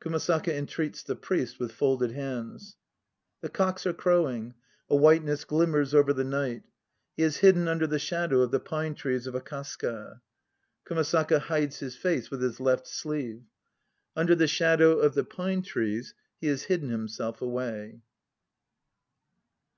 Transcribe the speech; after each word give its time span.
(KUMASAKA 0.00 0.56
entreats 0.56 1.02
the 1.02 1.14
PRIEST 1.14 1.60
with 1.60 1.70
folded 1.70 2.12
hands.) 2.12 2.76
The 3.42 3.50
cocks 3.50 3.84
are 3.86 3.92
crowing. 3.92 4.54
A 4.88 4.96
whiteness 4.96 5.44
glimmers 5.44 5.92
over 5.92 6.14
the 6.14 6.24
night. 6.24 6.62
He 7.18 7.22
has 7.22 7.36
hidden 7.36 7.68
under 7.68 7.86
the 7.86 7.98
shadow 7.98 8.40
of 8.40 8.50
the 8.50 8.60
pine 8.60 8.94
trees 8.94 9.26
of 9.26 9.34
Akasaka; 9.36 10.22
(KUMASAKA 10.86 11.38
hides 11.38 11.80
his 11.80 11.96
face 11.96 12.30
with 12.30 12.40
his 12.40 12.60
left 12.60 12.86
sleeve.) 12.88 13.42
Under 14.16 14.34
the 14.34 14.48
shadow 14.48 15.00
of 15.00 15.14
the 15.14 15.22
pine 15.24 15.60
trees 15.60 16.14
he 16.40 16.46
has 16.46 16.62
hidden 16.62 16.88
himself 16.88 17.42
away. 17.42 18.00